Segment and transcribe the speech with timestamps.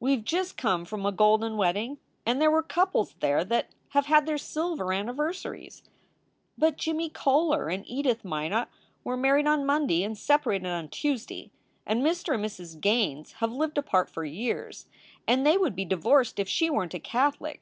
[0.00, 4.06] "We ve just come from a golden wedding, and there were couples there that have
[4.06, 5.84] had their silver anniversaries."
[6.58, 8.66] "But Jimmie Coler and Edith Minot
[9.04, 11.52] were married on Monday and separated on Tuesday.
[11.86, 12.34] And Mr.
[12.34, 12.80] and Mrs.
[12.80, 14.86] Gaines have lived apart for years,
[15.28, 17.60] and they would be divorced if she weren t a Catholic.